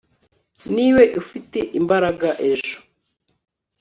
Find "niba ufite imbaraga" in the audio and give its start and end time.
0.75-2.29